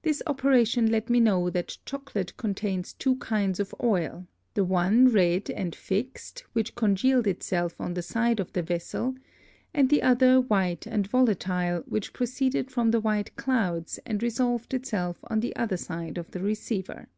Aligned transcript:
This 0.00 0.22
Operation 0.26 0.90
let 0.90 1.10
me 1.10 1.20
know 1.20 1.50
that 1.50 1.76
Chocolate 1.84 2.34
contains 2.38 2.94
two 2.94 3.16
kinds 3.16 3.60
of 3.60 3.74
Oil; 3.82 4.26
the 4.54 4.64
one 4.64 5.08
Red 5.10 5.50
and 5.50 5.74
Fixed, 5.74 6.44
which 6.54 6.74
congealed 6.74 7.26
it 7.26 7.42
self 7.42 7.78
on 7.78 7.92
the 7.92 8.00
side 8.00 8.40
of 8.40 8.50
the 8.54 8.62
Vessel; 8.62 9.14
and 9.74 9.90
the 9.90 10.02
other 10.02 10.40
White 10.40 10.86
and 10.86 11.06
Volatile, 11.06 11.80
which 11.84 12.14
proceeded 12.14 12.70
from 12.70 12.90
the 12.90 13.02
white 13.02 13.36
Clouds, 13.36 14.00
and 14.06 14.22
resolved 14.22 14.72
itself 14.72 15.18
on 15.24 15.40
the 15.40 15.54
other 15.56 15.76
side 15.76 16.16
of 16.16 16.30
the 16.30 16.40
Receiver. 16.40 17.08